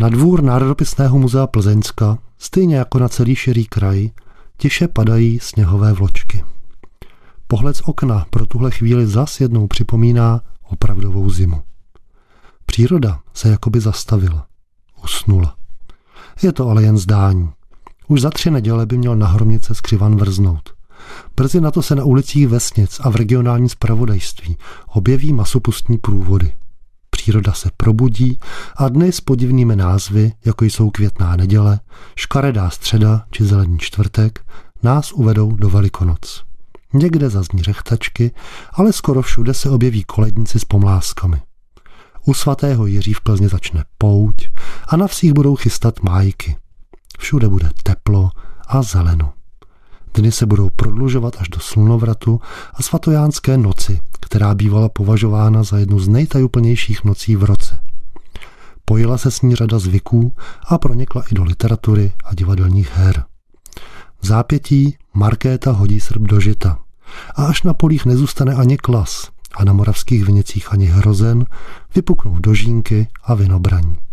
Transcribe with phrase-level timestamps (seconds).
[0.00, 4.10] Na dvůr Národopisného muzea Plzeňska, stejně jako na celý širý kraj,
[4.56, 6.44] tiše padají sněhové vločky.
[7.46, 11.62] Pohled z okna pro tuhle chvíli zas jednou připomíná opravdovou zimu.
[12.66, 14.46] Příroda se jakoby zastavila.
[15.04, 15.56] Usnula.
[16.42, 17.50] Je to ale jen zdání.
[18.08, 20.70] Už za tři neděle by měl na hromnice skřivan vrznout.
[21.36, 24.56] Brzy na to se na ulicích vesnic a v regionální spravodajství
[24.86, 26.52] objeví masopustní průvody.
[27.26, 28.38] Příroda se probudí
[28.76, 31.80] a dny s podivnými názvy, jako jsou květná neděle,
[32.16, 34.46] škaredá středa či zelený čtvrtek,
[34.82, 36.44] nás uvedou do Velikonoc.
[36.92, 38.30] Někde zazní řechtačky,
[38.72, 41.42] ale skoro všude se objeví koledníci s pomláskami.
[42.26, 44.48] U svatého Jiří v Plzni začne pouť
[44.88, 46.56] a na vsích budou chystat májky.
[47.18, 48.30] Všude bude teplo
[48.66, 49.35] a zeleno.
[50.16, 52.40] Dny se budou prodlužovat až do slunovratu
[52.74, 57.80] a svatojánské noci, která bývala považována za jednu z nejtajuplnějších nocí v roce.
[58.84, 60.32] Pojila se s ní řada zvyků
[60.68, 63.24] a pronikla i do literatury a divadelních her.
[64.20, 66.78] V zápětí Markéta hodí srp do žita.
[67.34, 71.44] A až na polích nezůstane ani klas a na moravských vinicích ani hrozen,
[71.94, 74.05] vypuknou dožínky a vinobraní.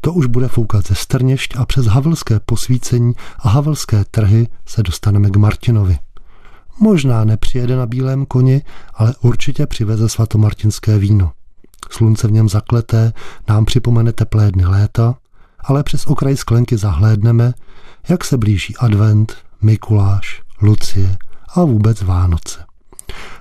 [0.00, 5.30] To už bude foukat ze Strněšť a přes havelské posvícení a havelské trhy se dostaneme
[5.30, 5.98] k Martinovi.
[6.80, 8.62] Možná nepřijede na bílém koni,
[8.94, 11.32] ale určitě přiveze svatomartinské víno.
[11.90, 13.12] Slunce v něm zakleté
[13.48, 15.14] nám připomene teplé dny léta,
[15.60, 17.54] ale přes okraj sklenky zahlédneme,
[18.08, 21.18] jak se blíží advent, Mikuláš, Lucie
[21.54, 22.64] a vůbec Vánoce.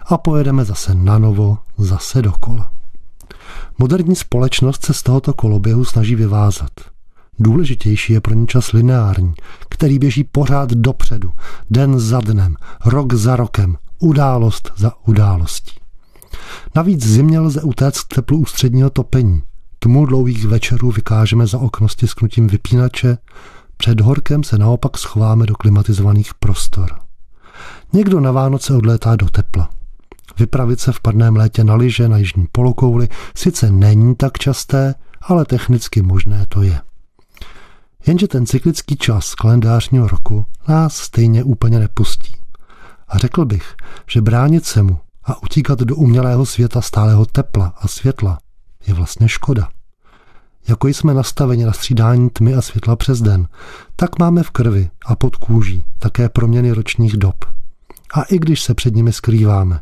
[0.06, 2.79] A pojedeme zase na novo, zase dokola.
[3.80, 6.72] Moderní společnost se z tohoto koloběhu snaží vyvázat.
[7.40, 9.34] Důležitější je pro ní čas lineární,
[9.70, 11.32] který běží pořád dopředu,
[11.70, 12.56] den za dnem,
[12.86, 15.80] rok za rokem, událost za událostí.
[16.76, 19.44] Navíc zimě lze utéct k teplu ústředního topení.
[19.80, 23.18] Tmu dlouhých večerů vykážeme za okno stisknutím vypínače,
[23.78, 27.00] před horkem se naopak schováme do klimatizovaných prostor.
[27.94, 29.70] Někdo na Vánoce odlétá do tepla.
[30.40, 35.46] Vypravit se v padném létě na lyže na jižní polokouli sice není tak časté, ale
[35.46, 36.82] technicky možné to je.
[38.08, 42.36] Jenže ten cyklický čas kalendářního roku nás stejně úplně nepustí.
[43.08, 43.76] A řekl bych,
[44.10, 48.40] že bránit se mu a utíkat do umělého světa stálého tepla a světla
[48.88, 49.70] je vlastně škoda.
[50.68, 53.48] Jako jsme nastaveni na střídání tmy a světla přes den,
[53.96, 57.59] tak máme v krvi a pod kůží také proměny ročních dob.
[58.14, 59.80] A i když se před nimi skrýváme,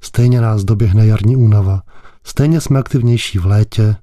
[0.00, 1.82] stejně nás doběhne jarní únava,
[2.24, 3.96] stejně jsme aktivnější v létě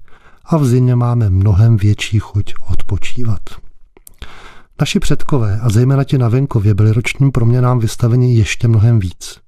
[0.46, 3.42] a v zimě máme mnohem větší chuť odpočívat.
[4.80, 9.40] Naši předkové a zejména ti na venkově byli ročním proměnám vystaveni ještě mnohem víc.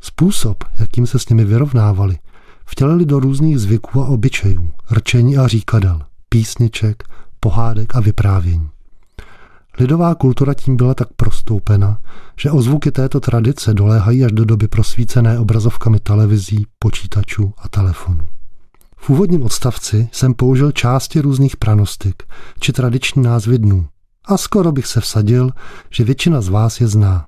[0.00, 2.18] Způsob, jakým se s nimi vyrovnávali,
[2.64, 7.02] vtělili do různých zvyků a obyčejů, rčení a říkadel, písniček,
[7.40, 8.68] pohádek a vyprávění.
[9.78, 11.98] Lidová kultura tím byla tak prostoupena,
[12.40, 18.28] že ozvuky této tradice doléhají až do doby prosvícené obrazovkami televizí, počítačů a telefonů.
[18.96, 22.22] V úvodním odstavci jsem použil části různých pranostik
[22.60, 23.86] či tradiční názvy dnů
[24.24, 25.50] a skoro bych se vsadil,
[25.90, 27.26] že většina z vás je zná.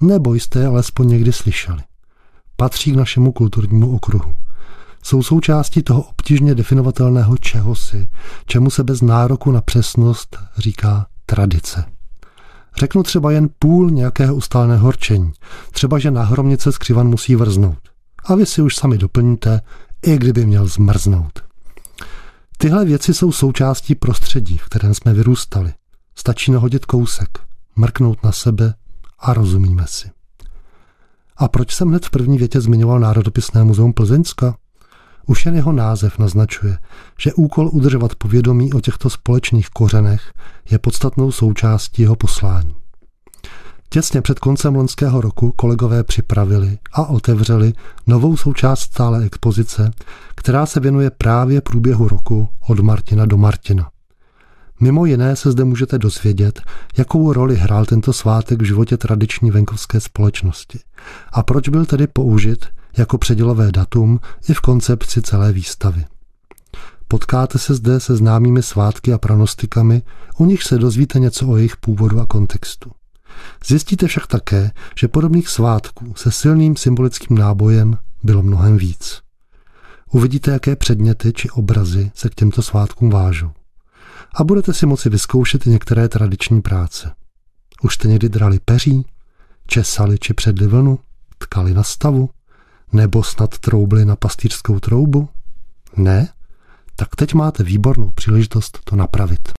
[0.00, 1.82] Nebo jste je alespoň někdy slyšeli.
[2.56, 4.34] Patří k našemu kulturnímu okruhu.
[5.02, 8.08] Jsou součástí toho obtížně definovatelného čehosi,
[8.46, 11.84] čemu se bez nároku na přesnost říká tradice.
[12.76, 15.32] Řeknu třeba jen půl nějakého ustáleného horčení.
[15.70, 17.78] Třeba, že na hromnice skřivan musí vrznout.
[18.24, 19.60] A vy si už sami doplníte,
[20.02, 21.40] i kdyby měl zmrznout.
[22.58, 25.72] Tyhle věci jsou součástí prostředí, v kterém jsme vyrůstali.
[26.14, 27.28] Stačí nahodit kousek,
[27.76, 28.74] mrknout na sebe
[29.18, 30.10] a rozumíme si.
[31.36, 34.56] A proč jsem hned v první větě zmiňoval Národopisné muzeum Plzeňska?
[35.28, 36.78] Už jen jeho název naznačuje,
[37.20, 40.32] že úkol udržovat povědomí o těchto společných kořenech
[40.70, 42.74] je podstatnou součástí jeho poslání.
[43.88, 47.72] Těsně před koncem loňského roku kolegové připravili a otevřeli
[48.06, 49.90] novou součást stále expozice,
[50.34, 53.90] která se věnuje právě průběhu roku od Martina do Martina.
[54.80, 56.62] Mimo jiné se zde můžete dozvědět,
[56.98, 60.78] jakou roli hrál tento svátek v životě tradiční venkovské společnosti
[61.32, 62.66] a proč byl tedy použit
[62.96, 66.04] jako předělové datum i v koncepci celé výstavy.
[67.08, 70.02] Potkáte se zde se známými svátky a pranostikami,
[70.38, 72.90] u nich se dozvíte něco o jejich původu a kontextu.
[73.66, 79.20] Zjistíte však také, že podobných svátků se silným symbolickým nábojem bylo mnohem víc.
[80.12, 83.50] Uvidíte, jaké předměty či obrazy se k těmto svátkům vážou.
[84.34, 87.14] A budete si moci vyzkoušet i některé tradiční práce.
[87.82, 89.06] Už jste někdy drali peří,
[89.66, 90.98] česali či předli vlnu,
[91.38, 92.30] tkali na stavu,
[92.92, 95.28] nebo snad troubli na pastýřskou troubu?
[95.96, 96.28] Ne?
[97.00, 99.52] tak teď máte výbornou příležitost to napravit.